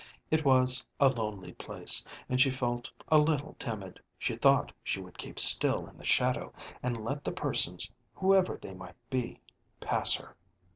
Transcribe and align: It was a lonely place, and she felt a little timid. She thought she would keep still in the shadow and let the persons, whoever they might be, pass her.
It 0.31 0.43
was 0.43 0.83
a 0.99 1.09
lonely 1.09 1.51
place, 1.53 2.03
and 2.27 2.41
she 2.41 2.49
felt 2.49 2.89
a 3.09 3.19
little 3.19 3.55
timid. 3.59 3.99
She 4.17 4.33
thought 4.35 4.71
she 4.83 4.99
would 4.99 5.15
keep 5.15 5.37
still 5.37 5.85
in 5.87 5.95
the 5.99 6.03
shadow 6.03 6.51
and 6.81 7.05
let 7.05 7.23
the 7.23 7.31
persons, 7.31 7.87
whoever 8.15 8.57
they 8.57 8.73
might 8.73 8.95
be, 9.11 9.39
pass 9.79 10.15
her. 10.15 10.35